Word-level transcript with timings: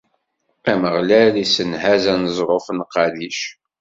Ameɣlal 0.71 1.33
issenhaz 1.43 2.03
aneẓruf 2.13 2.67
n 2.77 2.79
Qadic. 2.93 3.39